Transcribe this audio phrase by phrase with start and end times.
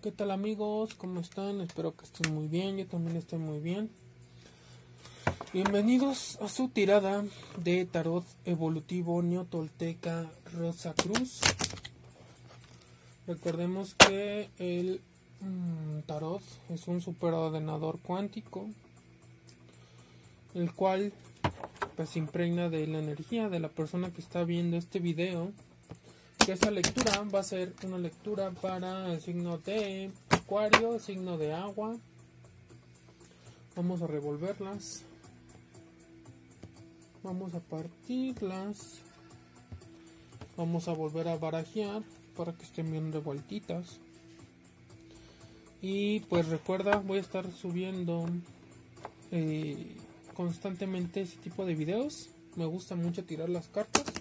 [0.00, 0.94] ¿Qué tal amigos?
[0.94, 1.60] ¿Cómo están?
[1.60, 2.76] Espero que estén muy bien.
[2.76, 3.90] Yo también estoy muy bien.
[5.52, 7.24] Bienvenidos a su tirada
[7.56, 11.40] de tarot evolutivo neotolteca Rosa Cruz.
[13.26, 15.00] Recordemos que el
[15.40, 18.68] mm, tarot es un superordenador cuántico,
[20.54, 21.12] el cual
[21.96, 25.50] pues impregna de la energía de la persona que está viendo este video
[26.52, 31.96] esta lectura va a ser una lectura para el signo de acuario, signo de agua.
[33.76, 35.02] Vamos a revolverlas.
[37.22, 39.00] Vamos a partirlas.
[40.56, 42.02] Vamos a volver a barajear
[42.36, 43.98] para que estén bien revueltitas.
[45.82, 48.26] Y pues recuerda, voy a estar subiendo
[49.30, 49.96] eh,
[50.34, 52.30] constantemente ese tipo de videos.
[52.56, 54.17] Me gusta mucho tirar las cartas.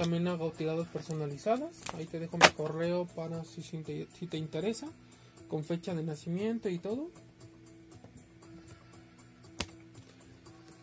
[0.00, 1.76] También hago tiradas personalizadas.
[1.94, 4.88] Ahí te dejo mi correo para si, te, interesa.
[5.46, 7.10] Con fecha de nacimiento y todo.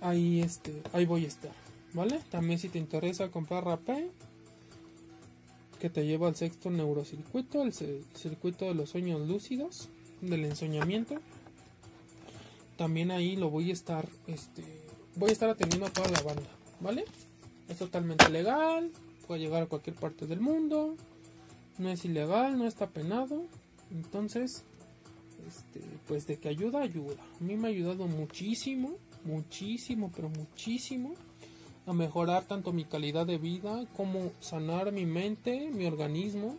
[0.02, 1.52] Ahí, este, ahí voy a estar.
[1.94, 2.22] ¿Vale?
[2.30, 4.12] También si te interesa comprar rapé.
[5.80, 7.64] Que te lleva al sexto neurocircuito.
[7.64, 9.90] El, circuito de los sueños lúcidos.
[10.22, 11.16] Del ensoñamiento.
[12.78, 14.08] También ahí lo voy a estar.
[14.28, 14.64] Este,
[15.16, 16.50] voy a estar atendiendo a toda la banda.
[16.82, 17.06] ¿Vale?
[17.68, 18.92] Es totalmente legal
[19.28, 20.96] puede llegar a cualquier parte del mundo,
[21.78, 23.44] no es ilegal, no está penado,
[23.92, 24.64] entonces,
[25.48, 27.22] este, pues de que ayuda, ayuda.
[27.40, 31.14] A mí me ha ayudado muchísimo, muchísimo, pero muchísimo
[31.86, 36.58] a mejorar tanto mi calidad de vida como sanar mi mente, mi organismo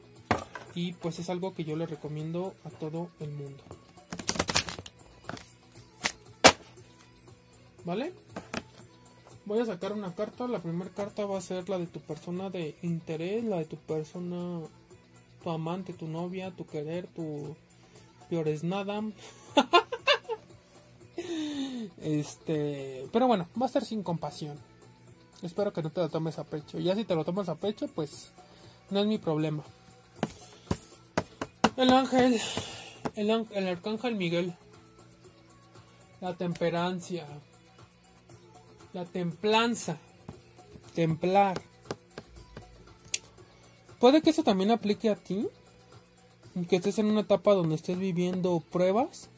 [0.74, 3.62] y pues es algo que yo le recomiendo a todo el mundo.
[7.84, 8.12] ¿Vale?
[9.48, 10.46] Voy a sacar una carta.
[10.46, 13.78] La primera carta va a ser la de tu persona de interés, la de tu
[13.78, 14.60] persona,
[15.42, 17.56] tu amante, tu novia, tu querer, tu
[18.28, 19.00] peor es nada.
[22.02, 24.58] este, pero bueno, va a ser sin compasión.
[25.40, 26.78] Espero que no te lo tomes a pecho.
[26.78, 28.32] Ya si te lo tomas a pecho, pues
[28.90, 29.62] no es mi problema.
[31.78, 32.38] El ángel,
[33.16, 34.54] el, el arcángel Miguel,
[36.20, 37.26] la temperancia,
[38.92, 39.96] la templanza.
[40.94, 41.60] Templar.
[43.98, 45.48] Puede que eso también aplique a ti.
[46.68, 49.28] Que estés en una etapa donde estés viviendo pruebas.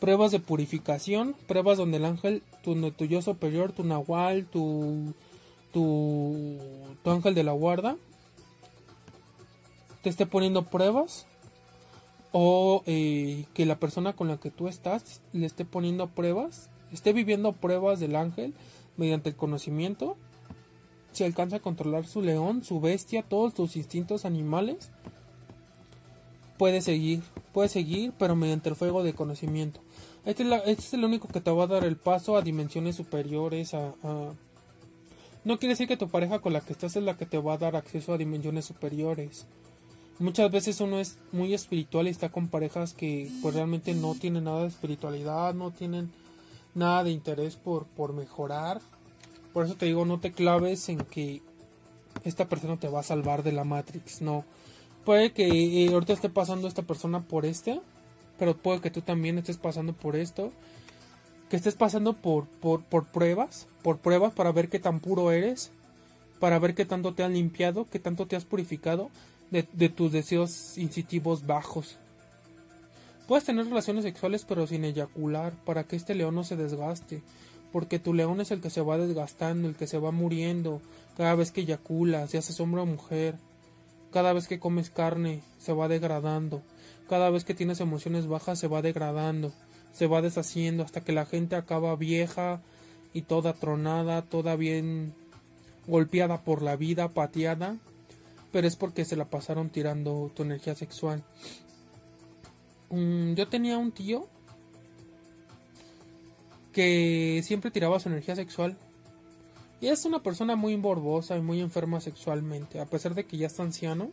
[0.00, 1.34] Pruebas de purificación.
[1.46, 2.74] Pruebas donde el ángel, tu,
[3.06, 5.14] yo superior, tu nahual, tu,
[5.72, 6.58] tu,
[7.02, 7.96] tu ángel de la guarda.
[10.02, 11.26] Te esté poniendo pruebas.
[12.32, 17.12] O eh, que la persona con la que tú estás le esté poniendo pruebas esté
[17.12, 18.54] viviendo pruebas del ángel
[18.96, 20.16] mediante el conocimiento,
[21.12, 24.90] si alcanza a controlar su león, su bestia, todos sus instintos animales,
[26.58, 27.22] puede seguir,
[27.52, 29.80] puede seguir, pero mediante el fuego de conocimiento.
[30.24, 32.96] Este es, este es el único que te va a dar el paso a dimensiones
[32.96, 33.94] superiores, a,
[35.44, 37.54] No quiere decir que tu pareja con la que estás es la que te va
[37.54, 39.46] a dar acceso a dimensiones superiores.
[40.18, 44.44] Muchas veces uno es muy espiritual y está con parejas que pues realmente no tienen
[44.44, 46.12] nada de espiritualidad, no tienen
[46.74, 48.80] nada de interés por, por mejorar.
[49.52, 51.42] Por eso te digo, no te claves en que
[52.24, 54.44] esta persona te va a salvar de la Matrix, no.
[55.04, 57.80] Puede que eh, ahorita esté pasando esta persona por este,
[58.38, 60.52] pero puede que tú también estés pasando por esto.
[61.50, 65.70] Que estés pasando por, por, por pruebas, por pruebas para ver qué tan puro eres,
[66.40, 69.10] para ver qué tanto te han limpiado, qué tanto te has purificado
[69.50, 71.98] de, de tus deseos instintivos bajos.
[73.26, 77.22] Puedes tener relaciones sexuales pero sin eyacular para que este león no se desgaste,
[77.72, 80.80] porque tu león es el que se va desgastando, el que se va muriendo
[81.16, 83.36] cada vez que eyacula, se hace hombre o mujer,
[84.12, 86.62] cada vez que comes carne se va degradando,
[87.08, 89.52] cada vez que tienes emociones bajas se va degradando,
[89.92, 92.60] se va deshaciendo hasta que la gente acaba vieja
[93.12, 95.14] y toda tronada, toda bien
[95.86, 97.76] golpeada por la vida, pateada,
[98.52, 101.22] pero es porque se la pasaron tirando tu energía sexual.
[102.92, 104.28] Yo tenía un tío
[106.72, 108.76] que siempre tiraba su energía sexual.
[109.80, 112.80] Y es una persona muy borbosa y muy enferma sexualmente.
[112.80, 114.10] A pesar de que ya está anciano.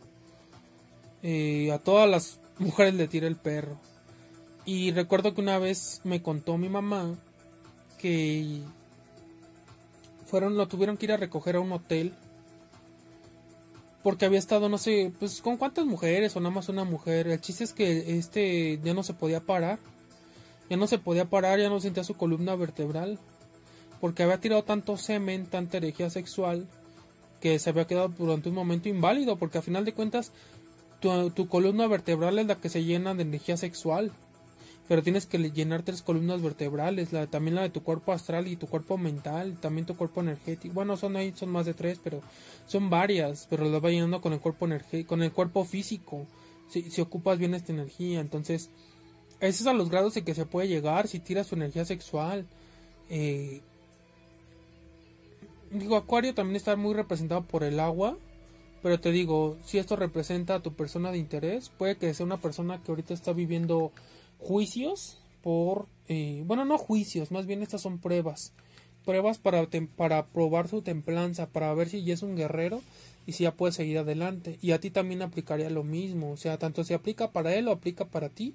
[1.22, 3.78] Eh, a todas las mujeres le tira el perro.
[4.64, 7.14] Y recuerdo que una vez me contó mi mamá
[7.98, 8.62] que
[10.24, 12.14] fueron, lo tuvieron que ir a recoger a un hotel
[14.02, 17.28] porque había estado, no sé, pues con cuántas mujeres o nada más una mujer.
[17.28, 19.78] El chiste es que este ya no se podía parar.
[20.70, 23.18] Ya no se podía parar, ya no sentía su columna vertebral.
[24.00, 26.66] Porque había tirado tanto semen, tanta herejía sexual,
[27.40, 29.36] que se había quedado durante un momento inválido.
[29.36, 30.32] Porque a final de cuentas,
[31.00, 34.12] tu, tu columna vertebral es la que se llena de energía sexual
[34.90, 38.56] pero tienes que llenar tres columnas vertebrales, la, también la de tu cuerpo astral y
[38.56, 40.74] tu cuerpo mental, también tu cuerpo energético.
[40.74, 42.22] Bueno, son ahí, son más de tres, pero
[42.66, 44.66] son varias, pero las va llenando con el cuerpo
[45.06, 46.26] con el cuerpo físico,
[46.68, 48.18] si, ocupas bien esta energía.
[48.18, 48.68] Entonces,
[49.38, 52.44] esos es a los grados en que se puede llegar si tiras tu energía sexual.
[53.10, 53.60] Eh,
[55.70, 58.18] digo, Acuario también está muy representado por el agua.
[58.82, 62.38] Pero te digo, si esto representa a tu persona de interés, puede que sea una
[62.38, 63.92] persona que ahorita está viviendo
[64.40, 68.52] juicios por, eh, bueno, no juicios, más bien estas son pruebas.
[69.04, 69.66] Pruebas para,
[69.96, 72.82] para probar su templanza, para ver si ya es un guerrero
[73.26, 74.58] y si ya puede seguir adelante.
[74.60, 77.72] Y a ti también aplicaría lo mismo, o sea, tanto si aplica para él o
[77.72, 78.54] aplica para ti,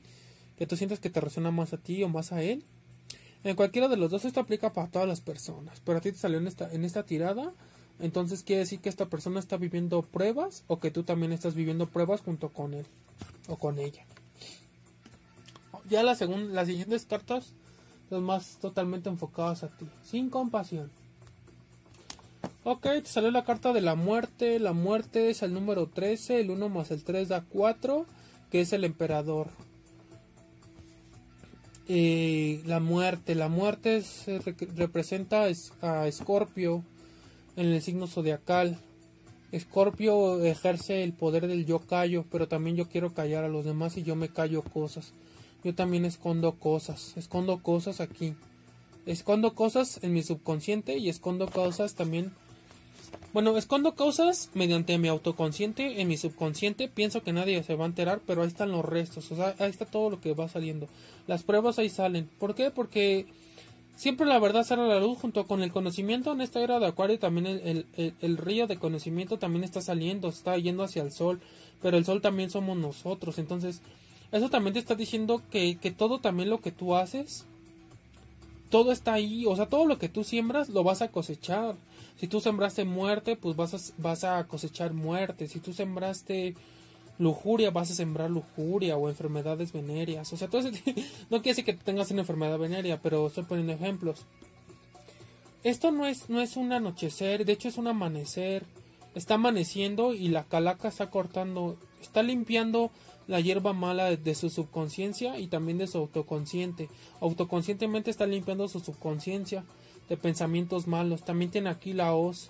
[0.57, 2.63] que tú sientes que te resuena más a ti o más a él.
[3.43, 6.17] En cualquiera de los dos esto aplica para todas las personas, pero a ti te
[6.17, 7.53] salió en esta, en esta tirada,
[7.99, 11.87] entonces quiere decir que esta persona está viviendo pruebas o que tú también estás viviendo
[11.87, 12.85] pruebas junto con él
[13.47, 14.03] o con ella
[15.89, 17.53] ya la segunda, las siguientes cartas
[18.09, 20.89] son más totalmente enfocadas a ti, sin compasión.
[22.63, 24.59] Ok, te salió la carta de la muerte.
[24.59, 26.39] La muerte es el número 13.
[26.39, 28.07] El 1 más el 3 da 4.
[28.49, 29.49] Que es el emperador.
[31.87, 33.35] Eh, la muerte.
[33.35, 34.03] La muerte
[34.75, 35.47] representa
[35.81, 36.83] a Escorpio
[37.55, 38.79] en el signo zodiacal.
[39.51, 43.95] Escorpio ejerce el poder del yo callo, pero también yo quiero callar a los demás
[43.95, 45.13] y yo me callo cosas
[45.65, 48.35] yo también escondo cosas, escondo cosas aquí.
[49.07, 52.31] Escondo cosas en mi subconsciente y escondo cosas también.
[53.33, 56.87] Bueno, escondo cosas mediante mi autoconsciente, en mi subconsciente.
[56.87, 59.31] Pienso que nadie se va a enterar, pero ahí están los restos.
[59.31, 60.87] O sea, ahí está todo lo que va saliendo.
[61.25, 62.29] Las pruebas ahí salen.
[62.37, 62.69] ¿Por qué?
[62.69, 63.25] Porque
[63.95, 66.31] siempre la verdad sale a la luz junto con el conocimiento.
[66.31, 70.55] En esta era de Acuario también el, el río de conocimiento también está saliendo, está
[70.59, 71.41] yendo hacia el sol.
[71.81, 73.39] Pero el sol también somos nosotros.
[73.39, 73.81] Entonces
[74.37, 77.45] eso también te está diciendo que, todo también lo que tú haces,
[78.69, 81.75] todo está ahí, o sea, todo lo que tú siembras lo vas a cosechar.
[82.19, 85.47] Si tú sembraste muerte, pues vas a, vas a cosechar muerte.
[85.47, 86.55] Si tú sembraste
[87.17, 90.31] lujuria, vas a sembrar lujuria o enfermedades venéreas.
[90.33, 90.61] O sea, todo
[91.29, 94.25] no quiere decir que tengas una enfermedad venérea, pero estoy poniendo ejemplos.
[95.63, 98.65] Esto no es, no es un anochecer, de hecho es un amanecer.
[99.15, 102.91] Está amaneciendo y la calaca está cortando, está limpiando
[103.27, 106.89] la hierba mala de su subconsciencia y también de su autoconsciente.
[107.21, 109.63] Autoconscientemente está limpiando su subconsciencia
[110.09, 111.23] de pensamientos malos.
[111.23, 112.49] También tiene aquí la hoz.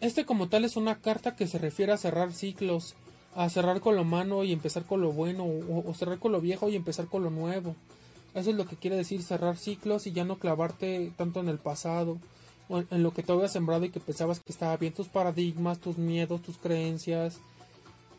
[0.00, 2.94] Este como tal es una carta que se refiere a cerrar ciclos,
[3.36, 6.40] a cerrar con lo malo y empezar con lo bueno, o, o cerrar con lo
[6.40, 7.76] viejo y empezar con lo nuevo.
[8.34, 11.58] Eso es lo que quiere decir cerrar ciclos y ya no clavarte tanto en el
[11.58, 12.18] pasado
[12.90, 15.98] en lo que te habías sembrado y que pensabas que estaba bien, tus paradigmas, tus
[15.98, 17.40] miedos, tus creencias,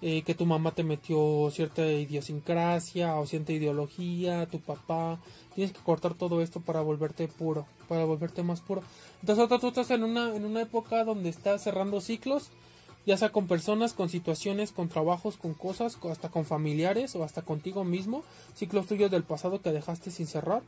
[0.01, 5.17] eh, que tu mamá te metió cierta idiosincrasia o cierta ideología, tu papá.
[5.55, 8.81] Tienes que cortar todo esto para volverte puro, para volverte más puro.
[9.21, 12.49] Entonces tú estás en una, en una época donde estás cerrando ciclos,
[13.05, 17.41] ya sea con personas, con situaciones, con trabajos, con cosas, hasta con familiares o hasta
[17.41, 18.23] contigo mismo,
[18.55, 20.63] ciclos tuyos del pasado que dejaste sin cerrar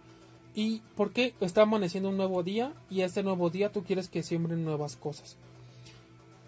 [0.56, 4.63] y porque está amaneciendo un nuevo día y este nuevo día tú quieres que siembren
[4.63, 5.36] nuevas cosas.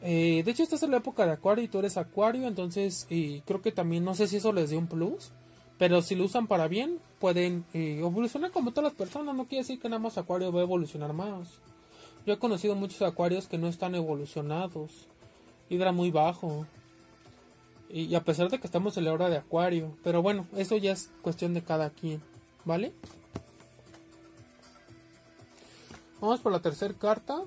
[0.01, 3.41] Eh, de hecho, esta es la época de Acuario y tú eres Acuario, entonces eh,
[3.45, 5.31] creo que también no sé si eso les dé un plus,
[5.77, 9.35] pero si lo usan para bien, pueden eh, evolucionar como todas las personas.
[9.35, 11.49] No quiere decir que nada más Acuario va a evolucionar más.
[12.25, 14.91] Yo he conocido muchos Acuarios que no están evolucionados,
[15.69, 16.65] Hidra muy bajo.
[17.89, 20.91] Y a pesar de que estamos en la hora de Acuario, pero bueno, eso ya
[20.91, 22.21] es cuestión de cada quien,
[22.65, 22.91] ¿vale?
[26.19, 27.43] Vamos por la tercera carta.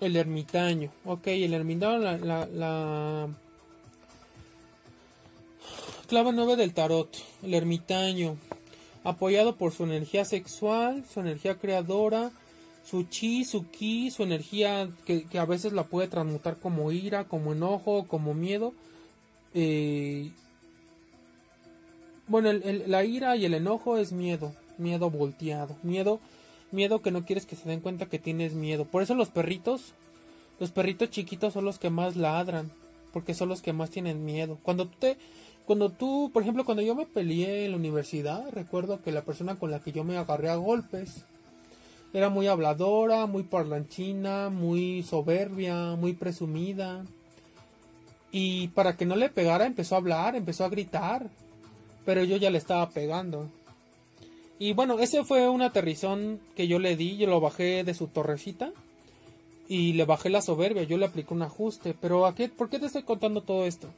[0.00, 0.90] El ermitaño.
[1.04, 3.28] Ok, el ermitaño, la, la,
[6.06, 7.08] clave 9 del tarot.
[7.42, 8.36] El ermitaño.
[9.02, 12.30] Apoyado por su energía sexual, su energía creadora,
[12.84, 17.52] su chi, su ki, su energía que, a veces la puede transmutar como ira, como
[17.52, 18.74] enojo, como miedo.
[19.54, 20.30] Eh,
[22.28, 26.20] bueno, la ira y el enojo es miedo, miedo volteado, miedo
[26.72, 28.84] miedo que no quieres que se den cuenta que tienes miedo.
[28.84, 29.92] Por eso los perritos,
[30.58, 32.70] los perritos chiquitos son los que más ladran,
[33.12, 34.58] porque son los que más tienen miedo.
[34.62, 35.16] Cuando tú te,
[35.66, 39.56] cuando tú, por ejemplo, cuando yo me peleé en la universidad, recuerdo que la persona
[39.56, 41.24] con la que yo me agarré a golpes
[42.12, 47.04] era muy habladora, muy parlanchina, muy soberbia, muy presumida.
[48.32, 51.28] Y para que no le pegara empezó a hablar, empezó a gritar.
[52.04, 53.48] Pero yo ya le estaba pegando.
[54.60, 58.08] Y bueno, ese fue un aterrizón que yo le di, yo lo bajé de su
[58.08, 58.72] torrecita
[59.68, 61.94] y le bajé la soberbia, yo le apliqué un ajuste.
[61.98, 63.88] Pero ¿a qué, ¿por qué te estoy contando todo esto?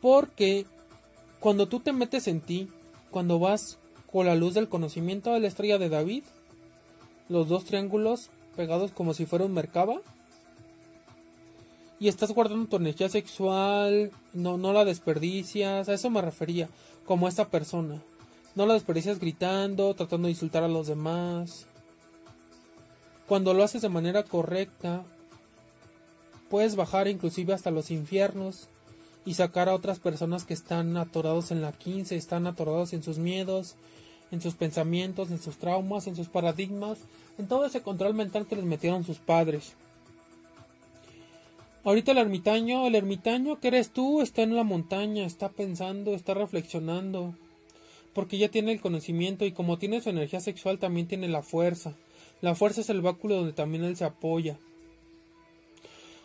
[0.00, 0.64] Porque
[1.38, 2.68] cuando tú te metes en ti,
[3.10, 3.76] cuando vas
[4.10, 6.24] con la luz del conocimiento de la estrella de David,
[7.28, 10.00] los dos triángulos pegados como si fuera un mercaba,
[11.98, 16.70] y estás guardando tu energía sexual, no, no la desperdicias, a eso me refería,
[17.06, 18.02] como esta persona.
[18.54, 21.66] No la desperdicias gritando, tratando de insultar a los demás.
[23.26, 25.04] Cuando lo haces de manera correcta,
[26.48, 28.68] puedes bajar inclusive hasta los infiernos
[29.24, 33.18] y sacar a otras personas que están atorados en la 15, están atorados en sus
[33.18, 33.76] miedos,
[34.30, 36.98] en sus pensamientos, en sus traumas, en sus paradigmas,
[37.38, 39.74] en todo ese control mental que les metieron sus padres.
[41.82, 46.34] Ahorita el ermitaño, el ermitaño que eres tú, está en la montaña, está pensando, está
[46.34, 47.34] reflexionando,
[48.12, 51.94] porque ya tiene el conocimiento y como tiene su energía sexual también tiene la fuerza.
[52.42, 54.58] La fuerza es el báculo donde también él se apoya.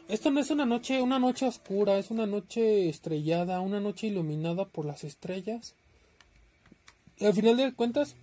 [0.09, 4.65] Esto no es una noche, una noche oscura, es una noche estrellada, una noche iluminada
[4.65, 5.74] por las estrellas.
[7.17, 8.15] Y al final de cuentas,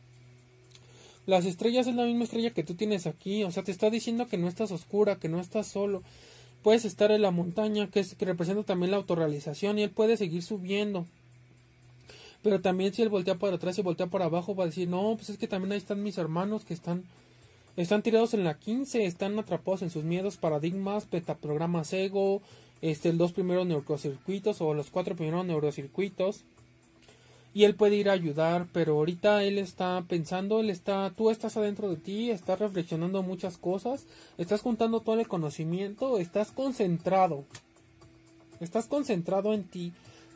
[1.27, 4.29] las estrellas es la misma estrella que tú tienes aquí, o sea, te está diciendo
[4.29, 6.03] que no estás oscura, que no estás solo.
[6.63, 10.17] Puedes estar en la montaña, que, es, que representa también la autorrealización, y él puede
[10.17, 11.07] seguir subiendo.
[12.43, 15.15] Pero también si él voltea para atrás y voltea para abajo, va a decir, no,
[15.17, 17.05] pues es que también ahí están mis hermanos que están
[17.77, 22.43] están tirados en la 15, están atrapados en sus miedos, paradigmas, petaprogramas ego,
[22.83, 26.45] este, los dos primeros neurocircuitos o los cuatro primeros neurocircuitos.
[27.55, 31.57] Y él puede ir a ayudar, pero ahorita él está pensando, él está, tú estás
[31.57, 34.07] adentro de ti, estás reflexionando muchas cosas,
[34.39, 37.45] estás juntando todo el conocimiento, estás concentrado,
[38.61, 39.93] estás concentrado en ti,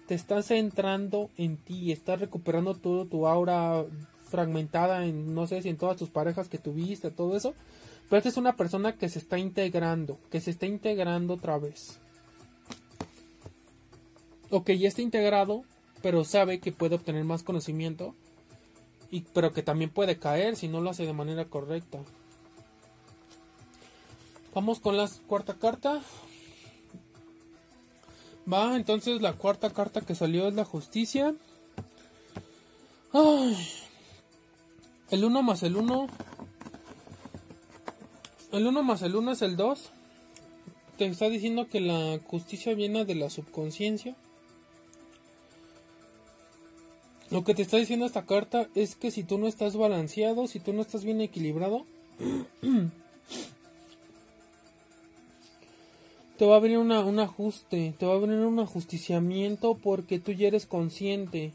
[0.07, 3.87] te estás centrando en ti, estás recuperando todo tu aura
[4.29, 7.55] fragmentada en, no sé si en todas tus parejas que tuviste, todo eso.
[8.09, 11.99] Pero esta es una persona que se está integrando, que se está integrando otra vez.
[14.51, 15.65] O que ya está integrado,
[16.07, 18.15] pero sabe que puede obtener más conocimiento.
[19.33, 21.99] Pero que también puede caer si no lo hace de manera correcta.
[24.55, 26.01] Vamos con la cuarta carta.
[28.53, 31.35] Va, entonces la cuarta carta que salió es la justicia.
[33.13, 33.57] Ay,
[35.11, 36.07] el 1 más el 1.
[38.53, 39.91] El 1 más el 1 es el 2.
[40.99, 44.15] Te está diciendo que la justicia viene de la subconsciencia.
[47.31, 50.61] Lo que te está diciendo esta carta es que si tú no estás balanceado, si
[50.61, 51.85] tú no estás bien equilibrado,
[56.39, 60.49] te va a venir un ajuste, te va a venir un ajusticiamiento porque tú ya
[60.49, 61.53] eres consciente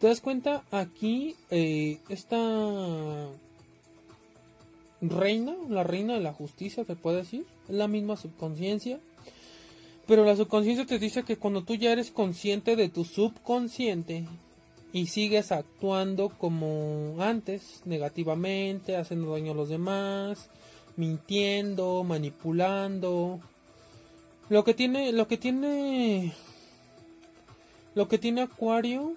[0.00, 0.64] ¿Te das cuenta?
[0.70, 3.28] Aquí eh, esta
[5.02, 8.98] reina, la reina de la justicia, te puede decir, es la misma subconsciencia.
[10.06, 14.24] Pero la subconsciencia te dice que cuando tú ya eres consciente de tu subconsciente
[14.92, 20.50] y sigues actuando como antes, negativamente, haciendo daño a los demás,
[20.96, 23.40] mintiendo, manipulando,
[24.50, 26.32] lo que tiene, lo que tiene,
[27.94, 29.14] lo que tiene Acuario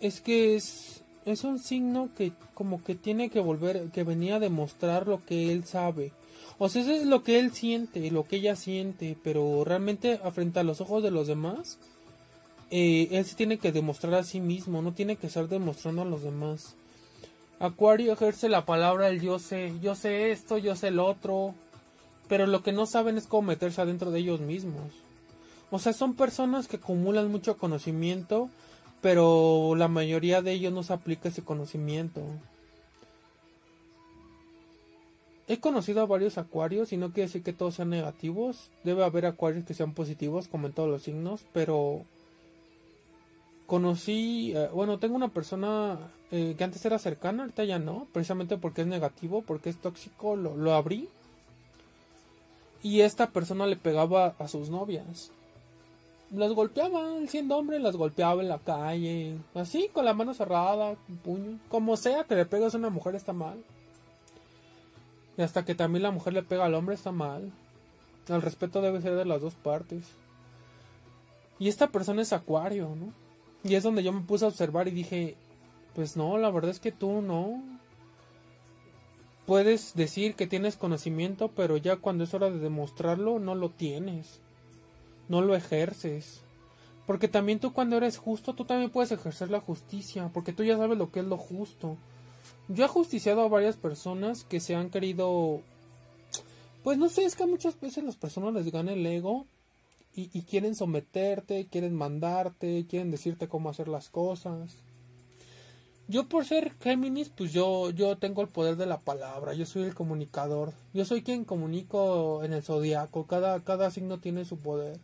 [0.00, 4.40] es que es, es un signo que como que tiene que volver, que venía a
[4.40, 6.12] demostrar lo que él sabe.
[6.58, 10.58] O sea, eso es lo que él siente, lo que ella siente, pero realmente frente
[10.58, 11.78] a los ojos de los demás,
[12.70, 16.06] eh, él se tiene que demostrar a sí mismo, no tiene que estar demostrando a
[16.06, 16.76] los demás.
[17.60, 21.54] Acuario ejerce la palabra el yo sé, yo sé esto, yo sé el otro,
[22.28, 24.92] pero lo que no saben es cómo meterse adentro de ellos mismos.
[25.70, 28.48] O sea, son personas que acumulan mucho conocimiento,
[29.00, 32.22] pero la mayoría de ellos no se aplica ese conocimiento.
[35.46, 38.70] He conocido a varios acuarios y no quiere decir que todos sean negativos.
[38.82, 42.02] Debe haber acuarios que sean positivos, como en todos los signos, pero
[43.66, 45.98] conocí, eh, bueno, tengo una persona
[46.30, 50.36] eh, que antes era cercana, ahorita ya no, precisamente porque es negativo, porque es tóxico,
[50.36, 51.08] lo, lo abrí.
[52.82, 55.30] Y esta persona le pegaba a sus novias
[56.34, 61.16] las golpeaba, siendo hombre, las golpeaba en la calle, así, con la mano cerrada, con
[61.18, 61.58] puño.
[61.68, 63.62] Como sea que le pegas a una mujer está mal.
[65.36, 67.52] Y hasta que también la mujer le pega al hombre está mal.
[68.28, 70.04] El respeto debe ser de las dos partes.
[71.58, 73.12] Y esta persona es acuario, ¿no?
[73.64, 75.36] Y es donde yo me puse a observar y dije,
[75.94, 77.62] pues no, la verdad es que tú no.
[79.46, 84.40] Puedes decir que tienes conocimiento, pero ya cuando es hora de demostrarlo, no lo tienes
[85.28, 86.40] no lo ejerces.
[87.06, 90.76] Porque también tú cuando eres justo, tú también puedes ejercer la justicia, porque tú ya
[90.76, 91.96] sabes lo que es lo justo.
[92.68, 95.60] Yo he justiciado a varias personas que se han querido...
[96.82, 99.46] Pues no sé, es que muchas veces las personas les gana el ego
[100.14, 104.84] y, y quieren someterte, quieren mandarte, quieren decirte cómo hacer las cosas.
[106.06, 109.84] Yo por ser Géminis, pues yo, yo tengo el poder de la palabra, yo soy
[109.84, 115.00] el comunicador, yo soy quien comunico en el zodiaco, cada, cada signo tiene su poder.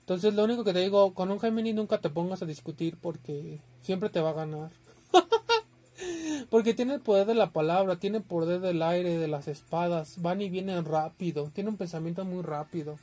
[0.00, 3.60] Entonces lo único que te digo, con un Géminis nunca te pongas a discutir porque
[3.82, 4.70] siempre te va a ganar.
[6.50, 10.20] porque tiene el poder de la palabra, tiene el poder del aire, de las espadas,
[10.20, 12.98] van y vienen rápido, tiene un pensamiento muy rápido.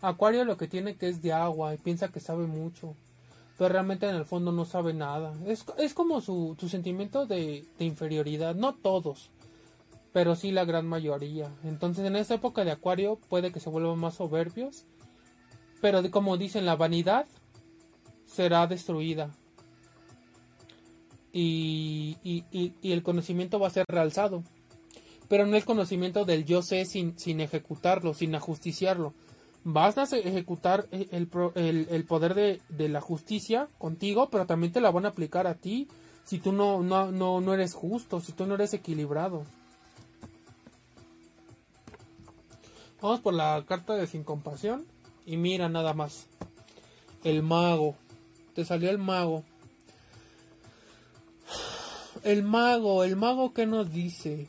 [0.00, 2.94] Acuario lo que tiene que es de agua y piensa que sabe mucho
[3.60, 5.34] pero realmente en el fondo no sabe nada.
[5.46, 9.28] Es, es como su, sentimiento de, inferioridad, no todos,
[10.14, 11.52] pero sí la gran mayoría.
[11.62, 14.86] Entonces en esta época de Acuario puede que se vuelvan más soberbios,
[15.82, 17.26] pero como dicen, la vanidad
[18.24, 19.28] será destruida.
[21.30, 24.42] Y, y, y, el conocimiento va a ser realzado.
[25.28, 29.12] Pero no el conocimiento del yo sé sin, sin ejecutarlo, sin ajusticiarlo,
[29.64, 32.34] vas a ejecutar el, el, poder
[32.68, 35.88] de, la justicia contigo, pero también te la van a aplicar a ti
[36.24, 39.44] si tú no, no, no, no eres justo, si tú no eres equilibrado.
[43.00, 44.86] Vamos por la carta de sin compasión
[45.24, 46.26] y mira nada más.
[47.24, 47.96] El mago.
[48.54, 49.44] Te salió el mago.
[52.22, 54.48] El mago, el mago que nos dice.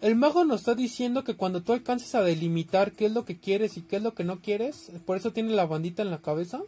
[0.00, 3.38] El mago nos está diciendo que cuando tú alcances a delimitar qué es lo que
[3.38, 6.22] quieres y qué es lo que no quieres, por eso tiene la bandita en la
[6.22, 6.62] cabeza,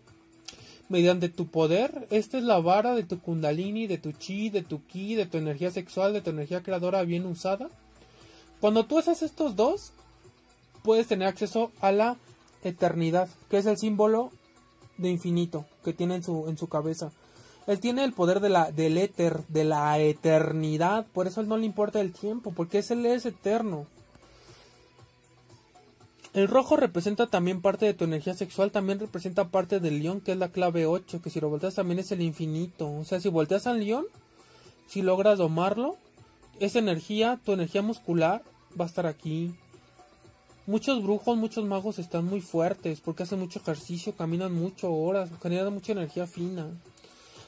[0.91, 4.85] mediante tu poder, esta es la vara de tu kundalini, de tu chi, de tu
[4.85, 7.71] ki, de tu energía sexual, de tu energía creadora bien usada.
[8.61, 9.93] Cuando tú haces estos dos,
[10.83, 12.19] puedes tener acceso a la
[12.63, 14.31] eternidad, que es el símbolo
[14.99, 17.13] de infinito que tiene en su, en su cabeza.
[17.67, 21.07] Él tiene el poder de la, del éter, de la eternidad.
[21.13, 23.87] Por eso él no le importa el tiempo, porque es él es eterno.
[26.35, 30.33] El rojo representa también parte de tu energía sexual, también representa parte del león, que
[30.33, 32.91] es la clave 8, que si lo volteas también es el infinito.
[32.91, 34.07] O sea, si volteas al león,
[34.87, 35.97] si logras domarlo,
[36.59, 38.43] esa energía, tu energía muscular,
[38.81, 39.55] va a estar aquí.
[40.67, 45.75] Muchos brujos, muchos magos están muy fuertes porque hacen mucho ejercicio, caminan mucho horas, generan
[45.75, 46.69] mucha energía fina.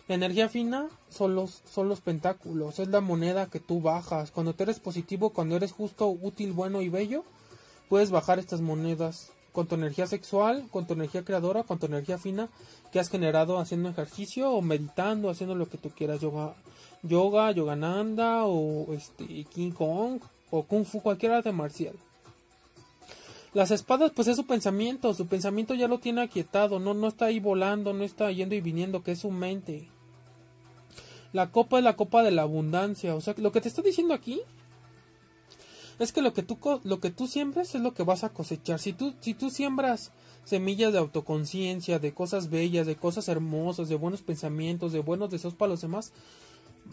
[0.07, 4.31] La energía fina son los, son los pentáculos, es la moneda que tú bajas.
[4.31, 7.25] Cuando tú eres positivo, cuando eres justo, útil, bueno y bello,
[7.89, 12.19] puedes bajar estas monedas con tu energía sexual, con tu energía creadora, con tu energía
[12.19, 12.49] fina
[12.93, 16.55] que has generado haciendo ejercicio o meditando, haciendo lo que tú quieras, yoga,
[17.03, 21.95] yoga, yogananda o este King Kong o Kung Fu, cualquier arte marcial.
[23.55, 27.27] Las espadas, pues es su pensamiento, su pensamiento ya lo tiene aquietado, no, no está
[27.27, 29.89] ahí volando, no está yendo y viniendo, que es su mente.
[31.35, 33.17] La copa es la copa de la abundancia.
[33.17, 34.41] O sea, lo que te está diciendo aquí
[35.99, 38.79] es que lo que tú, lo que tú siembres es lo que vas a cosechar.
[38.79, 40.13] Si tú, si tú siembras
[40.45, 45.55] semillas de autoconciencia, de cosas bellas, de cosas hermosas, de buenos pensamientos, de buenos deseos
[45.55, 46.13] para los demás,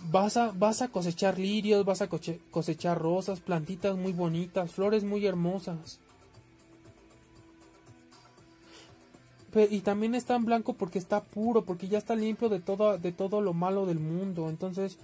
[0.10, 5.24] vas a, vas a cosechar lirios, vas a cosechar rosas, plantitas muy bonitas, flores muy
[5.24, 6.00] hermosas.
[9.56, 13.12] Y también está en blanco porque está puro, porque ya está limpio de todo, de
[13.12, 14.50] todo lo malo del mundo.
[14.50, 14.98] Entonces,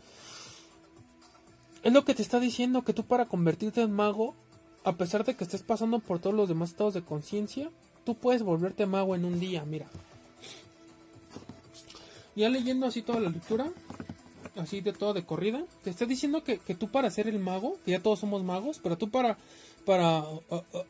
[1.83, 4.35] es lo que te está diciendo que tú para convertirte en mago,
[4.83, 7.69] a pesar de que estés pasando por todos los demás estados de conciencia,
[8.05, 9.87] tú puedes volverte mago en un día, mira.
[12.35, 13.71] Ya leyendo así toda la lectura,
[14.57, 17.77] así de todo de corrida, te está diciendo que, que tú para ser el mago,
[17.85, 19.37] que ya todos somos magos, pero tú para
[19.87, 20.25] para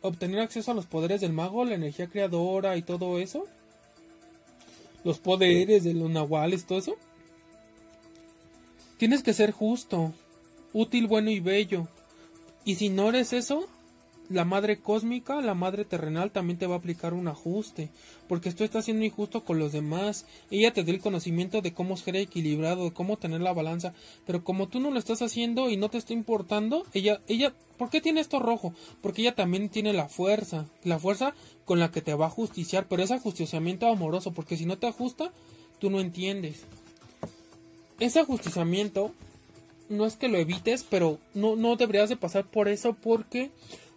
[0.02, 3.46] obtener acceso a los poderes del mago, la energía creadora y todo eso.
[5.04, 6.96] Los poderes de los nahuales, todo eso.
[8.98, 10.16] Tienes que ser justo,
[10.74, 11.88] útil, bueno y bello.
[12.66, 13.68] Y si no eres eso,
[14.30, 17.90] la madre cósmica, la madre terrenal también te va a aplicar un ajuste,
[18.28, 20.26] porque tú estás siendo injusto con los demás.
[20.52, 23.94] Ella te da el conocimiento de cómo ser equilibrado, de cómo tener la balanza,
[24.26, 27.90] pero como tú no lo estás haciendo y no te está importando, ella, ella, ¿por
[27.90, 28.74] qué tiene esto rojo?
[29.02, 31.34] Porque ella también tiene la fuerza, la fuerza
[31.66, 34.88] con la que te va a justiciar, pero es ajusticiamiento amoroso, porque si no te
[34.88, 35.32] ajusta,
[35.80, 36.64] tú no entiendes.
[38.00, 39.12] Ese ajusticiamiento
[39.90, 43.52] no es que lo evites, pero no, no deberías de pasar por eso porque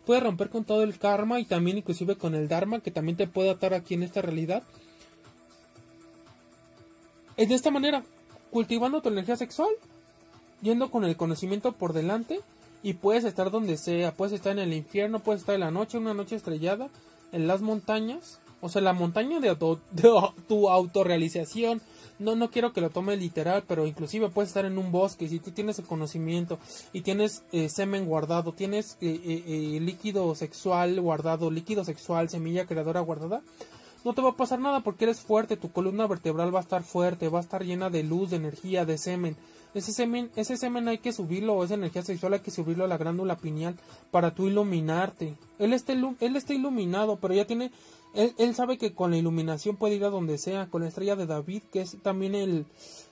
[0.07, 3.27] puede romper con todo el karma y también inclusive con el dharma que también te
[3.27, 4.63] puede atar aquí en esta realidad.
[7.37, 8.03] Es de esta manera,
[8.51, 9.71] cultivando tu energía sexual,
[10.63, 12.41] yendo con el conocimiento por delante
[12.83, 15.99] y puedes estar donde sea, puedes estar en el infierno, puedes estar en la noche,
[15.99, 16.89] una noche estrellada,
[17.33, 21.81] en las montañas, O sea, la montaña de, tu autorrealización.
[22.19, 25.27] No, no quiero que lo tome literal, pero inclusive puedes estar en un bosque.
[25.27, 26.59] Si tú tienes el conocimiento
[26.93, 33.01] y tienes eh, semen guardado, tienes eh, eh, líquido sexual guardado, líquido sexual, semilla creadora
[33.01, 33.41] guardada,
[34.05, 35.57] no te va a pasar nada porque eres fuerte.
[35.57, 38.85] Tu columna vertebral va a estar fuerte, va a estar llena de luz, de energía,
[38.85, 39.37] de semen.
[39.73, 42.99] Ese semen, ese semen hay que subirlo, esa energía sexual hay que subirlo a la
[42.99, 43.77] glándula pineal
[44.11, 45.37] para tú iluminarte.
[45.59, 47.71] Él está, él está iluminado, pero ya tiene
[48.15, 51.27] él, sabe que con la iluminación puede ir a donde sea, con la estrella de
[51.27, 52.67] David, que es también el,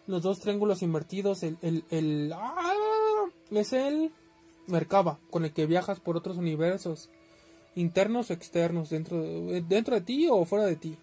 [0.07, 3.27] los dos triángulos invertidos, el, el, ¡ah!
[3.51, 4.11] es el
[4.67, 7.11] Merkaba, con el que viajas por otros universos,
[7.77, 10.97] internos o externos, dentro, dentro de ti o fuera de ti.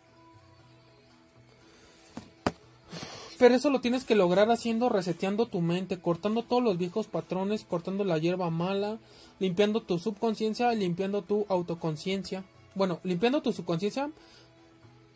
[3.37, 7.65] Pero eso lo tienes que lograr haciendo, reseteando tu mente, cortando todos los viejos patrones,
[7.65, 8.97] cortando la hierba mala,
[9.39, 14.11] limpiando tu subconsciencia, limpiando tu autoconciencia bueno, limpiando tu subconsciencia,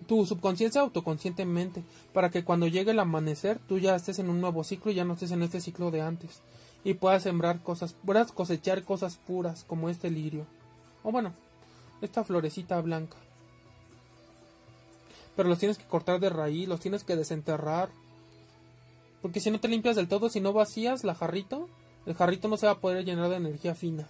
[0.07, 4.63] tu subconsciencia autoconscientemente, para que cuando llegue el amanecer tú ya estés en un nuevo
[4.63, 6.41] ciclo y ya no estés en este ciclo de antes.
[6.83, 10.45] Y puedas sembrar cosas, puedas cosechar cosas puras como este lirio.
[11.03, 11.33] O bueno,
[12.01, 13.17] esta florecita blanca.
[15.35, 17.89] Pero los tienes que cortar de raíz, los tienes que desenterrar.
[19.21, 21.67] Porque si no te limpias del todo, si no vacías la jarrito,
[22.05, 24.07] el jarrito no se va a poder llenar de energía fina.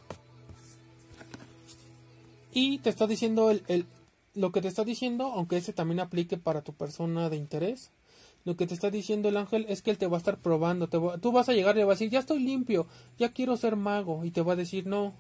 [2.52, 3.86] Y te está diciendo el, el,
[4.34, 7.92] lo que te está diciendo, aunque ese también aplique para tu persona de interés,
[8.46, 10.88] lo que te está diciendo el ángel es que él te va a estar probando.
[10.88, 13.58] Te tú vas a llegar y le vas a decir, ya estoy limpio, ya quiero
[13.58, 14.24] ser mago.
[14.24, 15.14] Y te va a decir, no,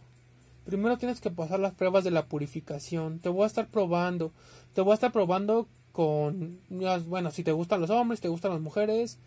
[0.65, 3.19] primero tienes que pasar las pruebas de la purificación.
[3.19, 4.31] Te voy a estar probando.
[4.73, 6.59] Te voy a estar probando con,
[7.07, 9.17] bueno, si te gustan los hombres, te gustan las mujeres,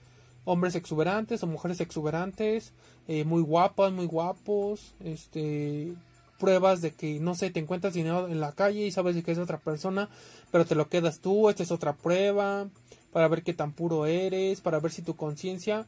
[0.44, 2.72] hombres exuberantes o mujeres exuberantes,
[3.08, 5.92] eh, muy guapas, muy guapos, este,
[6.38, 9.38] pruebas de que, no sé, te encuentras dinero en la calle y sabes que es
[9.38, 10.08] otra persona,
[10.50, 12.68] pero te lo quedas tú, esta es otra prueba,
[13.12, 15.86] para ver qué tan puro eres, para ver si tu conciencia,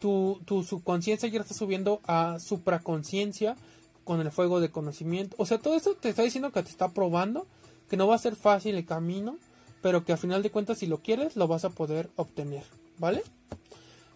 [0.00, 3.56] tu, tu subconsciencia ya está subiendo a supraconciencia
[4.04, 5.36] con el fuego de conocimiento.
[5.38, 7.46] O sea, todo esto te está diciendo que te está probando,
[7.88, 9.36] que no va a ser fácil el camino,
[9.82, 12.64] pero que a final de cuentas si lo quieres lo vas a poder obtener,
[12.98, 13.22] ¿vale?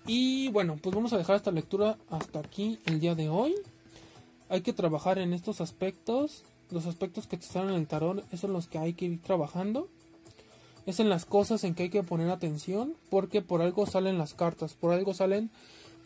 [0.06, 3.54] Y bueno, pues vamos a dejar esta lectura hasta aquí el día de hoy
[4.50, 6.44] hay que trabajar en estos aspectos.
[6.70, 9.22] Los aspectos que te están en el tarot, esos son los que hay que ir
[9.22, 9.88] trabajando.
[10.86, 14.34] Es en las cosas en que hay que poner atención, porque por algo salen las
[14.34, 15.50] cartas, por algo salen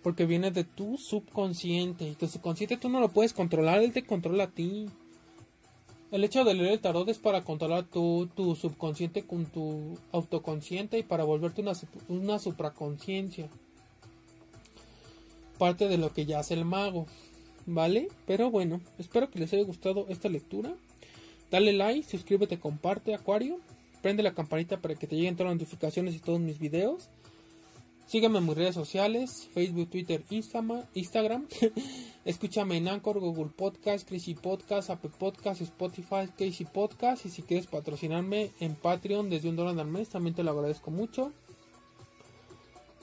[0.04, 2.06] porque viene de tu subconsciente.
[2.06, 4.86] Y tu subconsciente tú no lo puedes controlar, él te controla a ti.
[6.10, 10.98] El hecho de leer el tarot es para controlar tu, tu subconsciente con tu autoconsciente
[10.98, 11.72] y para volverte una,
[12.08, 12.38] una.
[15.58, 17.06] Parte de lo que ya hace el mago.
[17.66, 18.08] ¿Vale?
[18.26, 20.74] Pero bueno, espero que les haya gustado esta lectura.
[21.50, 23.58] Dale like, suscríbete, comparte, Acuario.
[24.02, 27.08] Prende la campanita para que te lleguen todas las notificaciones y todos mis videos.
[28.06, 31.46] Sígueme en mis redes sociales, Facebook, Twitter, Instagram.
[32.24, 37.24] Escúchame en Anchor, Google Podcast, Crazy Podcast, Apple Podcast, Spotify, Casey Podcast.
[37.24, 40.90] Y si quieres patrocinarme en Patreon desde un dólar al mes, también te lo agradezco
[40.90, 41.32] mucho.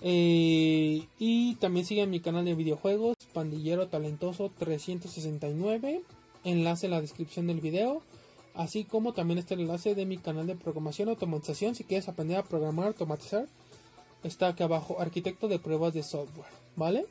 [0.03, 6.01] Eh, y también sigue mi canal de videojuegos, Pandillero Talentoso 369.
[6.43, 8.01] Enlace en la descripción del video.
[8.53, 11.75] Así como también está el enlace de mi canal de programación automatización.
[11.75, 13.47] Si quieres aprender a programar, automatizar,
[14.23, 14.99] está aquí abajo.
[14.99, 16.51] Arquitecto de pruebas de software.
[16.75, 17.05] ¿Vale?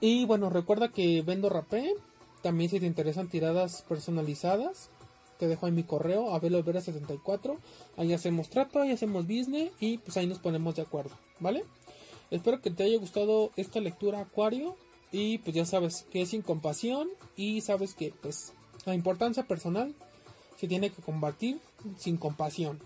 [0.00, 1.94] Y bueno, recuerda que vendo rapé.
[2.42, 4.88] También si te interesan tiradas personalizadas,
[5.38, 7.58] te dejo ahí mi correo, abelovera74.
[7.96, 11.64] Ahí hacemos trato, ahí hacemos business y pues ahí nos ponemos de acuerdo, ¿vale?
[12.30, 14.76] Espero que te haya gustado esta lectura Acuario
[15.12, 18.52] y pues ya sabes que es sin compasión y sabes que pues
[18.84, 19.94] la importancia personal
[20.56, 21.58] se tiene que combatir
[21.98, 22.78] sin compasión.